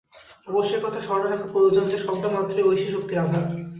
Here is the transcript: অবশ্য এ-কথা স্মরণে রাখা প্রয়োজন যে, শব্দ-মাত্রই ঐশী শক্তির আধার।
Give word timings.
অবশ্য 0.47 0.71
এ-কথা 0.75 0.99
স্মরণে 0.99 1.29
রাখা 1.29 1.47
প্রয়োজন 1.47 1.83
যে, 1.87 1.97
শব্দ-মাত্রই 1.97 2.67
ঐশী 2.69 2.87
শক্তির 2.89 3.21
আধার। 3.23 3.43